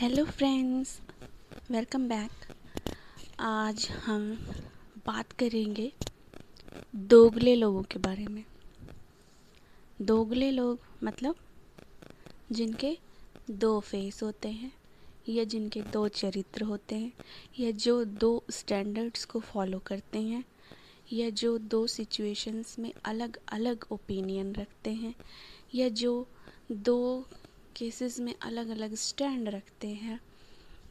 [0.00, 1.00] Hello friends
[1.70, 2.30] welcome back
[3.40, 4.38] आज हम
[5.06, 5.92] बात करेंगे
[6.96, 8.44] दोगले लोगों के बारे में।
[10.02, 11.34] दोगले लोग मतलब
[12.52, 12.98] जिनके
[13.50, 14.72] दो फेस होते हैं,
[15.28, 17.12] या जिनके दो चरित्र होते हैं,
[17.60, 20.44] या जो दो स्टैंडर्ड्स को फॉलो करते हैं,
[21.12, 25.14] या जो दो सिचुएशंस में अलग अलग ओपिनियन रखते हैं,
[25.74, 26.28] या जो
[26.72, 27.26] दो
[27.76, 30.20] केसेस में अलग अलग स्टैंड रखते हैं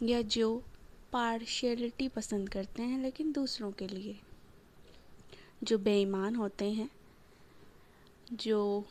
[0.04, 0.64] या जो
[1.12, 4.20] पार्शियलिटी पसंद करते हैं, लेकिन दूसरों के लिए।
[5.64, 6.90] जो बेईमान होते हैं,
[8.34, 8.86] जो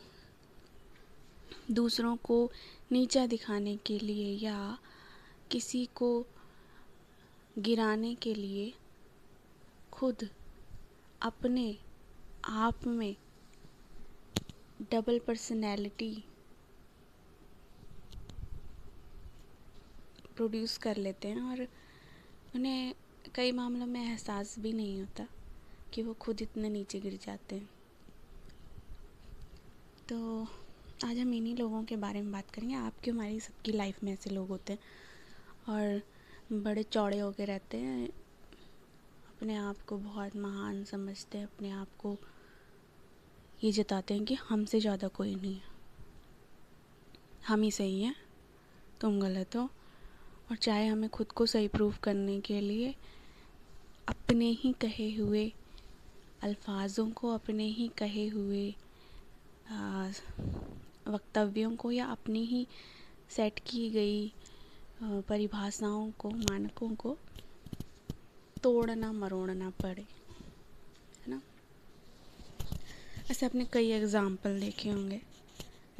[1.71, 2.51] दूसरों को
[2.91, 4.77] नीचा दिखाने के लिए या
[5.51, 6.25] किसी को
[7.59, 8.73] गिराने के लिए
[9.91, 10.29] खुद
[11.21, 11.77] अपने
[12.45, 13.15] आप में
[14.91, 16.23] डबल पर्सनैलिटी
[20.35, 21.67] प्रोड्यूस कर लेते हैं और
[22.55, 22.93] उन्हें
[23.35, 25.27] कई मामलों में एहसास भी नहीं होता
[25.93, 27.69] कि वो खुद इतने नीचे गिर जाते हैं।
[30.09, 30.47] तो
[31.05, 34.29] आज हम इन्हीं लोगों के बारे में बात करेंगे। आपकी हमारी सबकी लाइफ में ऐसे
[34.29, 34.79] लोग होते हैं
[35.69, 36.01] और
[36.53, 38.07] बड़े चौड़े होके रहते हैं।
[39.29, 42.17] अपने आप को बहुत महान समझते हैं, अपने आप को
[43.63, 45.71] ये जताते हैं कि हमसे ज़्यादा कोई नहीं है।
[47.47, 48.15] हम ही सही हैं,
[49.01, 49.69] तुम गलत हो।
[50.53, 52.93] और चाहे हमें खुद को सही प्रूव करने के लिए,
[54.07, 55.45] अपने ही कहे हुए
[56.43, 58.67] अल्फाजों को, अपने ही कहे हुए
[61.07, 62.65] वक्तव्यों को या अपनी ही
[63.29, 64.31] सेट की गई
[65.01, 67.17] परिभाषाओं को, मानकों को
[68.63, 70.05] तोड़ना, मरोड़ना पड़े,
[71.21, 71.41] है ना?
[73.31, 75.21] ऐसे आपने कई एग्ज़ाम्पल देखे होंगे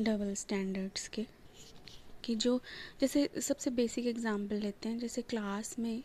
[0.01, 1.25] डबल स्टैंडर्ड्स के।
[2.23, 2.59] कि जो,
[3.01, 6.03] जैसे सबसे बेसिक एग्ज़ाम्पल लेते हैं, जैसे क्लास में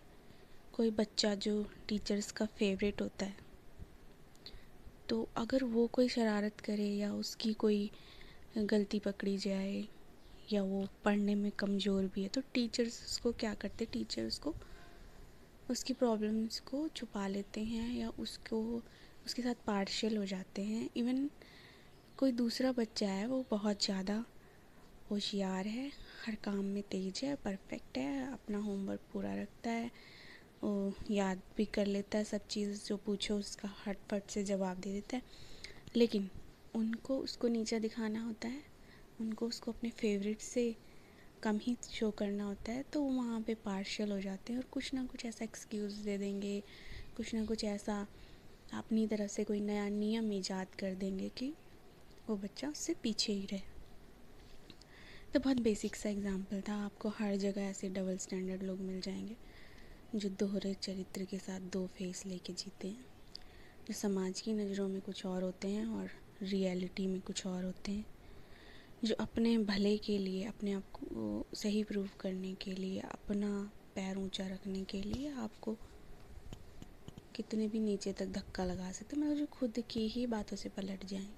[0.72, 3.47] कोई बच्चा जो टीचर्स का फेवरेट होता है
[5.09, 7.91] तो अगर वो कोई शरारत करे या उसकी कोई
[8.59, 9.84] गलती पकड़ी जाए
[10.53, 14.54] या वो पढ़ने में कमज़ोर भी है तो टीचर्स उसको क्या करते टीचर्स को
[15.69, 18.60] उसकी प्रॉब्लम्स को छुपा लेते हैं या उसको,
[19.26, 21.28] उसके साथ पार्शियल हो जाते हैं। इवन
[22.19, 24.25] कोई दूसरा बच्चा है, वो बहुत ज़्यादा
[25.10, 25.91] होशियार है।
[26.26, 29.90] हर काम में तेज है परफेक्ट है, अपना होमवर्क पूरा रखता है,
[30.64, 34.76] वो याद भी कर लेता है सब चीज़ जो पूछो, उसका हट फट से जवाब
[34.76, 35.22] दे देता है।
[35.96, 36.30] लेकिन
[36.74, 38.62] उनको उसको नीचा दिखाना होता है,
[39.20, 40.74] उनको उसको अपने फेवरेट से
[41.42, 44.94] कम ही शो करना होता है तो वहाँ पे पार्शियल हो जाते हैं और कुछ
[44.94, 46.62] ना कुछ ऐसा एक्सक्यूज़ दे देंगे,
[47.16, 48.06] कुछ ना कुछ ऐसा
[48.72, 51.54] अपनी तरफ़ से कोई नया नियम ईजाद कर देंगे कि
[52.28, 53.78] वो बच्चा उससे पीछे ही रहे।
[55.34, 59.37] तो बहुत बेसिक सा एग्ज़ाम्पल था। आपको हर जगह ऐसे डबल स्टैंडर्ड लोग मिल जाएँगे,
[60.15, 63.05] जो दोहरे चरित्र के साथ दो फेस लेके जीते हैं।
[63.89, 66.11] जो समाज की नज़रों में कुछ और होते हैं और
[66.43, 68.05] रियलिटी में कुछ और होते हैं।
[69.05, 74.16] जो अपने भले के लिए, अपने आप को सही प्रूव करने के लिए, अपना पैर
[74.16, 75.77] ऊँचा रखने के लिए आपको
[77.34, 81.05] कितने भी नीचे तक धक्का लगा सकते मतलब जो खुद की ही बातों से पलट
[81.05, 81.33] जाएँ।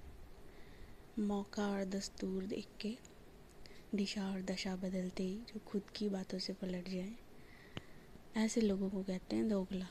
[1.19, 2.97] मौका और दस्तूर देख के
[3.95, 7.13] दिशा और दशा बदलते ही जो खुद की बातों से पलट जाए,
[8.37, 9.87] ऐसे लोगों को कहते हैं दोगला,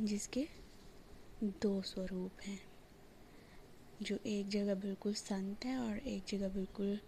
[0.00, 0.46] जिसके
[1.62, 2.58] दो स्वरूप हैं,
[4.02, 6.98] जो एक जगह बिल्कुल संत है और एक जगह बिल्कुल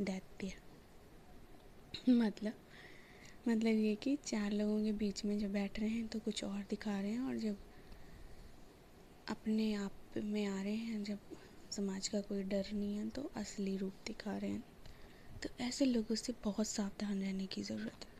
[0.00, 0.52] दैत्य।
[2.10, 2.52] मतलब
[3.48, 6.62] मतलब ये कि चार लोगों के बीच में जब बैठ रहे हैं तो कुछ और
[6.70, 7.56] दिखा रहे हैं और जब
[9.26, 11.27] अपने आप में आ रहे हैं, जब
[11.70, 14.62] समाज का कोई डर नहीं है तो असली रूप दिखा रहे हैं।
[15.42, 18.16] तो ऐसे लोगों से बहुत सावधान रहने की ज़रूरत है।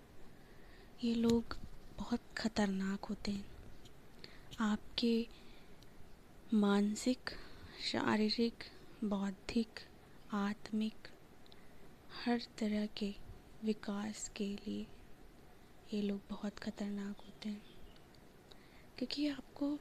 [1.04, 1.56] ये लोग
[1.98, 3.44] बहुत ख़तरनाक होते हैं।
[4.60, 5.26] आपके
[6.54, 7.30] मानसिक,
[7.82, 8.64] शारीरिक,
[9.04, 9.80] बौद्धिक,
[10.32, 11.08] आत्मिक,
[12.26, 13.14] हर तरह के
[13.64, 14.86] विकास के लिए
[15.92, 17.62] ये लोग बहुत ख़तरनाक होते हैं।
[18.98, 19.78] क्योंकि आपको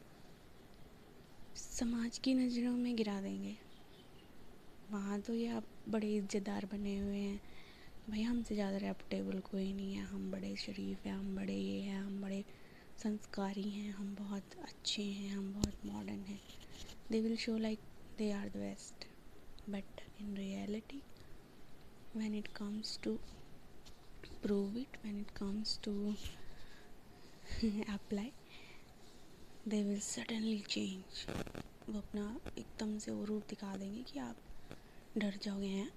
[1.58, 3.56] समाज की नज़रों में गिरा देंगे।
[4.92, 7.42] वहाँ तो ये आप बड़े इज्जतदार बने हुए हैं।
[8.10, 12.02] भाई, हमसे ज़्यादा रेपुटेबल कोई नहीं है। हम बड़े शरीफ हैं, हम बड़े ये हैं,
[12.02, 12.44] हम बड़े
[13.04, 16.40] संस्कारी हैं, हम बहुत अच्छे हैं, हम बहुत मॉडर्न हैं।
[17.12, 17.80] They will show like
[18.18, 19.08] they are the best
[19.70, 21.02] but in reality
[22.14, 23.20] when it comes to
[24.42, 26.16] prove it, when it comes to
[27.94, 28.32] apply
[29.68, 31.26] they will suddenly change
[31.90, 34.38] वो अपना एकदम से वो रूप दिखा देंगे कि आप
[35.18, 35.92] डर जाओगे, हैं?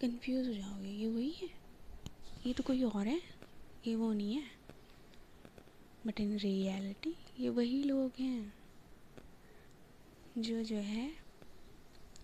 [0.00, 1.48] कंफ्यूज हो जाओगे। ये वही है।
[2.46, 3.22] ये तो कोई और है।
[3.86, 4.42] ये वो नहीं है।
[6.06, 8.54] बट इन रियलिटी ये वही लोग हैं
[10.38, 11.12] जो जो है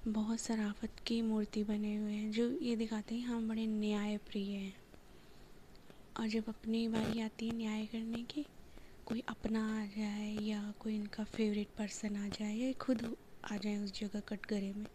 [0.09, 4.57] बहुत सराफत की मूर्ति बने हुए हैं, जो ये दिखाते हैं, हम बड़े न्याय प्रिय
[4.57, 4.77] हैं।
[6.21, 8.47] और जब अपनी बारी आती है न्याय करने की
[9.09, 13.17] कोई अपना आ जाए या कोई इनका फेवरेट पर्सन आ जाए या खुद
[13.53, 14.87] आ जाए उस जगह कटघरे में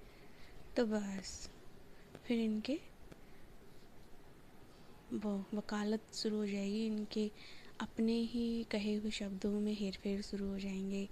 [0.75, 1.49] तो बस।
[2.25, 2.79] फिर इनके
[5.11, 7.31] वो वकालत शुरू हो जाएगी। इनके
[7.79, 11.09] अपने ही कहे हुए शब्दों में हेर फेर शुरू हो जाएँगे।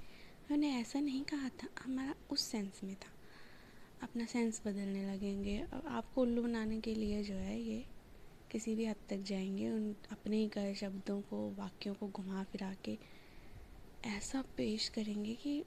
[0.52, 3.12] मैंने ऐसा नहीं कहा था, हमारा उस सेंस में था।
[4.04, 7.86] अपना सेंस बदलने लगेंगे। अब आपको उल्लू बनाने के लिए जो है ये
[8.52, 12.98] किसी भी हद तक जाएँगे, उन अपने ही शब्दों को, वाक्यों को घुमा फिरा के
[14.06, 15.64] ऐसा पेश करेंगे कि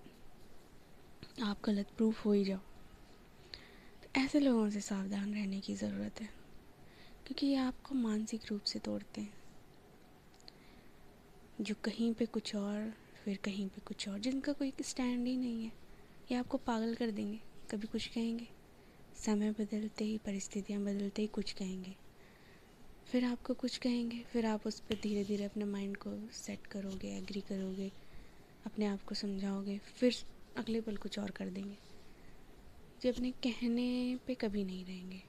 [1.42, 2.60] आप गलत प्रूफ हो ही जाओ।
[4.02, 6.26] तो ऐसे लोगों से सावधान रहने की ज़रूरत है,
[7.26, 9.34] क्योंकि ये आपको मानसिक रूप से तोड़ते हैं।
[11.60, 12.94] जो कहीं पे कुछ और,
[13.24, 15.72] फिर कहीं पे कुछ और, जिनका कोई स्टैंड ही नहीं है,
[16.30, 17.40] ये आपको पागल कर देंगे,
[17.70, 18.48] कभी कुछ कहेंगे।
[19.16, 22.03] समय बदलते ही, परिस्थितियाँ बदलते ही कुछ कहेंगे।
[23.06, 24.22] फिर आपको कुछ कहेंगे?
[24.22, 27.92] फिर आप उस पर धीरे धीरे अपने माइंड को सेट करोगे एग्री करोगे,
[28.64, 30.24] अपने आप को समझाओगे, फिर
[30.56, 31.78] अगले पल कुछ और कर देंगे।
[33.00, 33.86] जो, अपने कहने
[34.26, 35.22] पे कभी नहीं रहेंगे।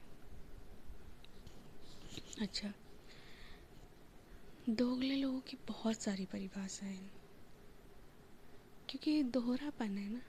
[2.40, 2.72] अच्छा।
[4.68, 7.10] दोगले लोगों की बहुत सारी परिभाषाएँ हैं।
[8.88, 10.20] क्योंकि दोहरापन है ना।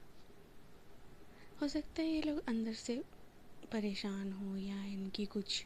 [1.61, 2.95] हो सकता है ये लोग अंदर से
[3.71, 5.65] परेशान हो या इनकी कुछ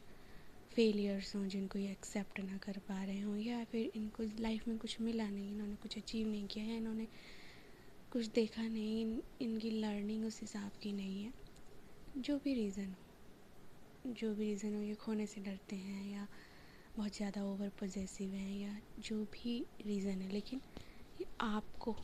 [0.72, 4.76] फेलियर्स हों जिनको ये एक्सेप्ट ना कर पा रहे हों या फिर इनको लाइफ में
[4.78, 7.08] कुछ मिला नहीं इन्होंने कुछ अचीव नहीं किया है इन्होंने
[8.12, 11.32] कुछ देखा नहीं इन, इनकी लर्निंग उस हिसाब की नहीं है।
[12.14, 13.06] जो भी रीज़न हो
[14.04, 16.26] जो भी रीज़न हो ये खोने से डरते हैं या
[16.96, 20.62] बहुत ज़्यादा ओवर पोजेसिव हैं या जो भी रीज़न है लेकिन
[21.18, 21.96] ये आपको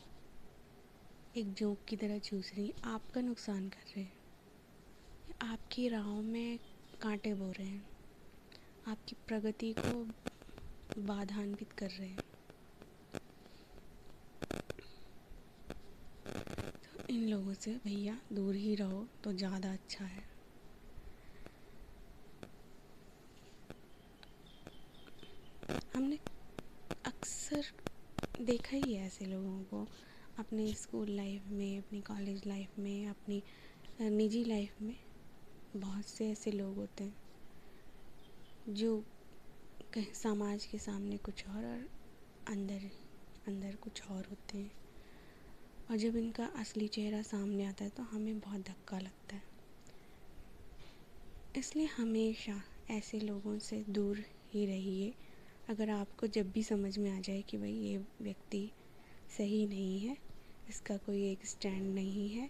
[1.35, 4.13] एक जोक की तरह चूस रही आपका नुकसान कर रहे हैं।
[5.43, 6.59] आपकी राहों में
[7.01, 7.85] कांटे बो रहे हैं।
[8.89, 10.03] आपकी प्रगति को
[10.95, 12.21] बाधान्वित कर रहे हैं।
[16.83, 20.23] तो इन लोगों से, भैया, दूर ही रहो तो ज़्यादा अच्छा है।
[25.93, 26.19] हमने
[27.05, 27.65] अक्सर
[28.39, 29.87] देखा ही है ऐसे लोगों को,
[30.37, 33.43] अपने स्कूल लाइफ में, अपनी कॉलेज लाइफ में, अपनी
[34.01, 34.95] निजी लाइफ में,
[35.73, 37.28] बहुत से ऐसे लोग होते हैं।
[38.67, 39.03] जो
[39.93, 41.87] कहीं समाज के सामने कुछ और और
[42.47, 42.89] अंदर
[43.47, 44.71] अंदर कुछ और होते हैं।
[45.89, 49.41] और जब इनका असली चेहरा सामने आता है तो हमें बहुत धक्का लगता है।
[51.55, 52.61] इसलिए हमेशा
[52.91, 54.23] ऐसे लोगों से दूर
[54.53, 55.13] ही रहिए।
[55.69, 58.71] अगर आपको जब भी समझ में आ जाए कि भाई ये व्यक्ति
[59.37, 60.17] सही नहीं है,
[60.69, 62.49] इसका कोई एक स्टैंड नहीं है,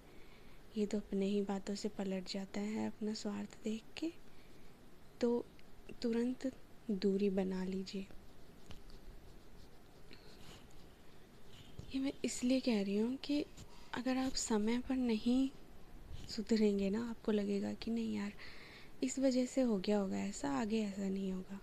[0.77, 4.11] ये तो अपने ही बातों से पलट जाता है अपना स्वार्थ देख के
[5.21, 5.45] तो
[6.01, 6.51] तुरंत
[6.91, 8.05] दूरी बना लीजिए।
[11.95, 13.45] ये मैं इसलिए कह रही हूँ कि
[13.93, 15.49] अगर आप समय पर नहीं
[16.27, 18.33] सुधरेंगे ना, आपको लगेगा कि नहीं यार,
[19.03, 21.59] इस वजह से हो गया होगा ऐसा, आगे ऐसा नहीं होगा।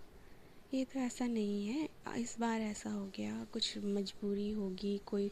[0.73, 5.31] ये तो ऐसा नहीं है, इस बार ऐसा हो गया, कुछ मजबूरी होगी, कोई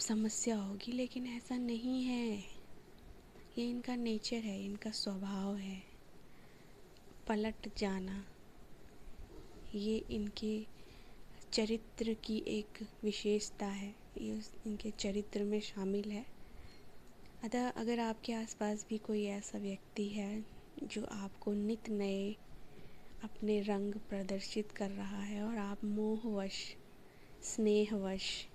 [0.00, 2.44] समस्या होगी, लेकिन ऐसा नहीं है।
[3.58, 5.91] ये इनका नेचर है, इनका स्वभाव है।
[7.28, 8.24] पलट जाना,
[9.74, 10.66] ये इनके
[11.52, 16.26] चरित्र की एक विशेषता है। ये इनके चरित्र में शामिल है।
[17.44, 20.44] अतः अगर आपके आसपास भी कोई ऐसा व्यक्ति है,
[20.82, 22.36] जो आपको नित नए
[23.24, 26.76] अपने रंग प्रदर्शित कर रहा है और आप मोहवश,
[27.42, 28.46] स्नेहवश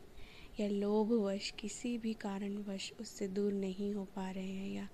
[0.60, 4.88] या लोभवश किसी भी कारणवश उससे दूर नहीं हो पा रहे हैं या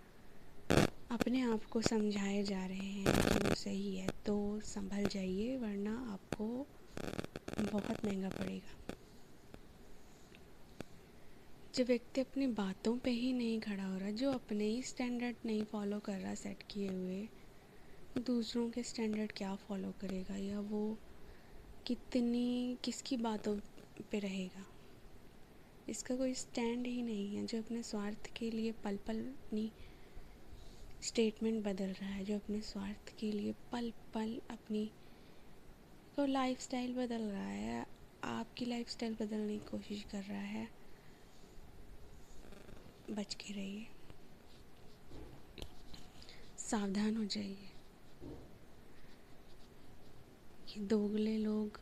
[1.13, 3.05] अपने आप को समझाए जा रहे हैं।
[3.39, 6.67] वो सही है तो संभल जाइए, वरना आपको
[7.71, 8.95] बहुत महँगा पड़ेगा।
[11.75, 15.63] जो व्यक्ति अपनी बातों पे ही नहीं खड़ा हो रहा, जो अपने ही स्टैंडर्ड नहीं
[15.63, 17.29] फॉलो कर रहा सेट किए हुए,
[18.17, 20.35] दूसरों के स्टैंडर्ड क्या फॉलो करेगा?
[20.35, 20.97] या वो
[21.87, 23.59] कितनी, किसकी बातों
[24.11, 24.65] पे रहेगा?
[25.89, 29.71] इसका कोई स्टैंड ही नहीं है। जो अपने स्वार्थ के लिए पल पल अपनी
[31.03, 34.91] स्टेटमेंट बदल रहा है, जो अपने स्वार्थ के लिए पल पल अपनी
[36.15, 37.85] को लाइफ स्टाइल बदल रहा है,
[38.23, 40.67] आपकी लाइफ स्टाइल बदलने की कोशिश कर रहा है।
[43.09, 43.87] बच के रहिए।
[46.57, 47.69] सावधान हो जाइए।
[50.79, 51.79] दोगले लोग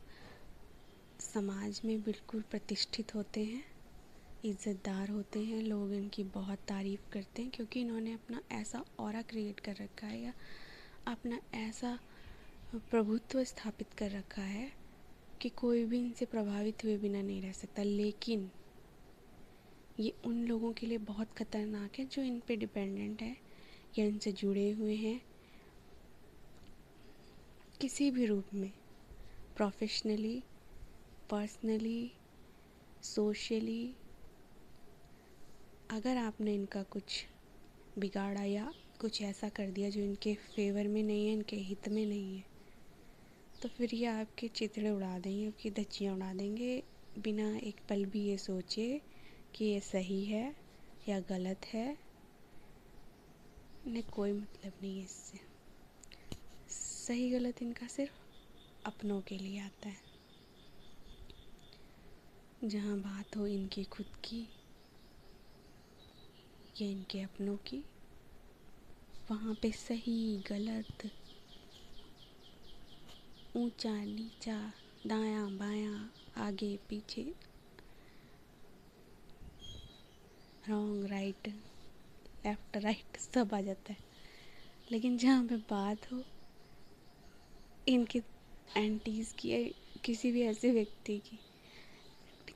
[1.20, 3.71] समाज में बिल्कुल प्रतिष्ठित होते हैं।
[4.44, 9.60] इज़्ज़तदार होते हैं, लोग इनकी बहुत तारीफ़ करते हैं क्योंकि इन्होंने अपना ऐसा और क्रिएट
[9.60, 10.32] कर रखा है या
[11.08, 11.98] अपना ऐसा
[12.90, 14.70] प्रभुत्व स्थापित कर रखा है
[15.40, 18.50] कि कोई भी इनसे प्रभावित हुए बिना नहीं रह सकता। लेकिन
[19.98, 23.36] ये उन लोगों के लिए बहुत ख़तरनाक है जो इन पे डिपेंडेंट है
[23.94, 25.20] या इनसे जुड़े हुए हैं
[27.80, 28.72] किसी भी रूप में
[29.56, 30.42] प्रोफेशनली
[31.30, 32.12] पर्सनली
[33.02, 33.82] सोशली
[35.92, 37.24] अगर आपने इनका कुछ
[37.98, 42.06] बिगाड़ा या कुछ ऐसा कर दिया जो इनके फेवर में नहीं है, इनके हित में
[42.06, 42.44] नहीं है
[43.62, 46.82] तो फिर ये आपके चितड़े उड़ा देंगे, आपकी धच्चियाँ उड़ा देंगे।
[47.18, 49.02] बिना एक पल भी ये सोचे
[49.54, 50.56] कि ये सही है
[51.08, 51.96] या गलत है,
[53.86, 55.40] इन्हें कोई मतलब नहीं है इससे।
[56.68, 60.10] सही गलत इनका सिर्फ़ अपनों के लिए आता है।
[62.64, 64.48] जहाँ बात हो इनकी खुद की
[66.80, 67.82] या इनके अपनों की,
[69.30, 71.10] वहाँ पे सही, गलत,
[73.56, 74.72] ऊँचा, नीचा,
[75.06, 77.22] दाया, बाया, आगे, पीछे
[80.68, 83.98] रॉन्ग राइट लेफ़्ट राइट सब आ जाता है।
[84.92, 86.22] लेकिन जहाँ पे बात हो,
[87.88, 88.18] इनके
[88.76, 89.74] एंटीज़ की
[90.04, 91.38] किसी भी ऐसे व्यक्ति की,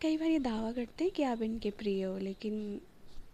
[0.02, 2.80] कई बार ये दावा करते हैं कि आप इनके प्रिय हो, लेकिन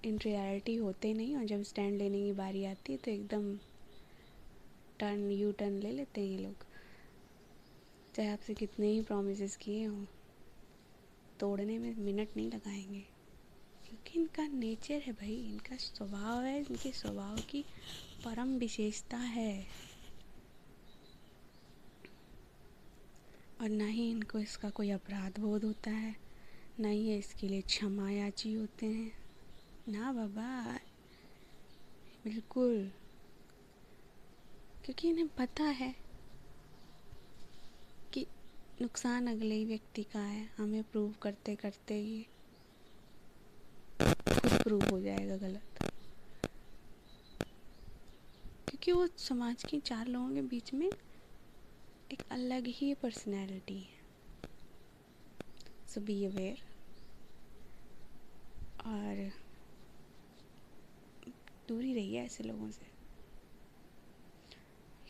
[0.04, 3.56] इन रियलिटी होते नहीं और जब स्टैंड लेने की बारी आती है तो एकदम
[5.00, 6.66] टर्न यू टर्न ले लेते हैं ये लोग।
[8.14, 10.04] चाहे आपसे कितने ही प्रोमिस किए हों,
[11.40, 13.04] तोड़ने में मिनट नहीं लगाएँगे।
[13.87, 17.64] क्योंकि इनका नेचर है भाई, इनका स्वभाव है, इनके स्वभाव की
[18.25, 19.66] परम विशेषता है।
[23.61, 26.16] और ना ही इनको इसका कोई अपराध बोध होता है,
[26.80, 29.22] ना ही इसके लिए क्षमा याची होते हैं।
[29.87, 30.49] ना बाबा
[32.25, 32.91] बिल्कुल
[34.85, 35.95] क्योंकि इन्हें पता है
[38.12, 38.27] कि
[38.83, 42.27] नुकसान अगले ही व्यक्ति का है हमें प्रूव करते करते ही
[44.01, 45.79] खुद प्रूव हो जाएगा गलत
[48.69, 54.01] क्योंकि वो समाज के चार लोगों के बीच में एक अलग ही पर्सनैलिटी है
[55.87, 56.62] सो बी अवेयर
[58.87, 59.31] और
[61.73, 62.87] दूरी रही है ऐसे लोगों से।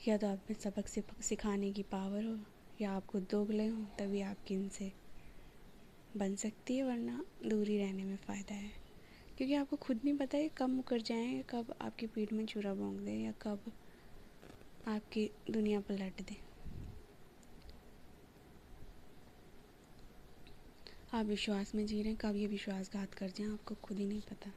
[0.09, 2.38] या तो आप में सबक से सिखाने की पावर हो,
[2.81, 4.92] या आप खुद दोगले हों, तभी आपकी इनसे
[6.16, 8.71] बन सकती है, वरना दूरी रहने में फ़ायदा है।
[9.38, 13.00] क्योंकि आपको खुद नहीं पता है कब मुकर जाएँ, कब आपकी पीठ में चूरा भोंक
[13.00, 13.73] दे, या कब
[14.88, 16.37] आपकी दुनिया पलट दे।
[21.14, 24.21] आप विश्वास में जी रहे हैं कब ये विश्वासघात कर जाए, आपको खुद ही नहीं
[24.21, 24.52] पता।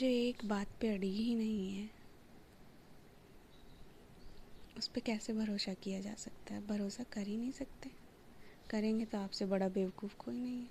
[0.00, 1.90] जो एक बात पे अड़ी ही नहीं है।
[4.78, 6.66] उस पर कैसे भरोसा किया जा सकता है?
[6.66, 7.90] भरोसा कर ही नहीं सकते।
[8.70, 10.68] करेंगे तो आपसे बड़ा बेवकूफ़ कोई नहीं है।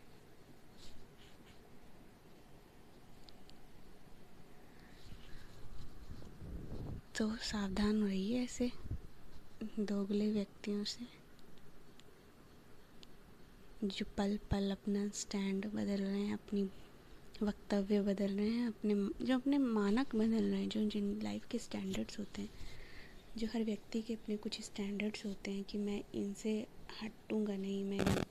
[7.15, 8.71] तो सावधान रहिए ऐसे
[9.79, 11.07] दोगले व्यक्तियों से।
[13.83, 16.69] जो पल पल अपना स्टैंड बदल रहे हैं, अपनी
[17.41, 18.93] वक्तव्य बदल रहे हैं, अपने
[19.25, 22.49] जो अपने मानक बदल रहे हैं, जो जिन लाइफ के स्टैंडर्ड्स होते हैं,
[23.37, 26.53] जो हर व्यक्ति के अपने कुछ स्टैंडर्ड्स होते हैं कि मैं इनसे
[27.01, 28.23] हटूँगा नहीं, मैं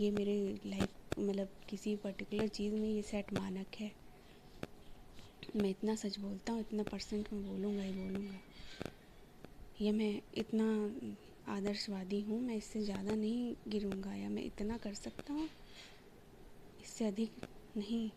[0.00, 3.90] ये मेरे लाइफ मतलब किसी पर्टिकुलर चीज़ में ये सेट मानक है।
[5.56, 8.40] मैं इतना सच बोलता हूँ, इतना परसेंट मैं बोलूँगा ही बोलूँगा।
[9.80, 10.64] ये मैं इतना
[11.48, 15.48] आदर्शवादी हूँ, मैं इससे ज़्यादा नहीं गिरूँगा, या मैं इतना कर सकता हूँ,
[16.82, 17.46] इससे अधिक
[17.76, 18.10] नहीं।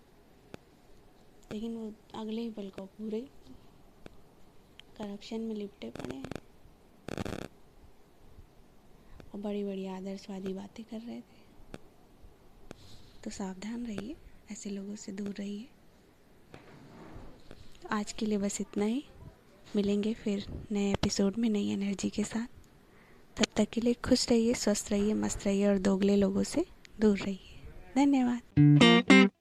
[1.52, 3.22] लेकिन वो अगले ही पल को पूरे
[4.98, 6.26] करप्शन में लिपटे पड़े हैं।
[9.34, 11.46] और बड़ी बड़ी आदर्शवादी बातें कर रहे थे।
[13.24, 14.16] तो सावधान रहिए,
[14.52, 15.68] ऐसे लोगों से दूर रहिए।
[17.92, 19.06] आज के लिए बस इतना ही।
[19.76, 22.48] मिलेंगे फिर नए एपिसोड में नई एनर्जी के साथ।
[23.38, 26.66] तब तक के लिए खुश रहिए, स्वस्थ रहिए, मस्त रहिए और दोगले लोगों से
[27.00, 29.32] दूर रहिए। धन्यवाद।